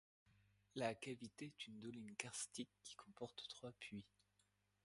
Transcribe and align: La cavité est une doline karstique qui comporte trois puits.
La 0.73 0.95
cavité 0.95 1.45
est 1.45 1.67
une 1.67 1.77
doline 1.77 2.15
karstique 2.15 2.71
qui 2.83 2.95
comporte 2.95 3.47
trois 3.49 3.71
puits. 3.73 4.07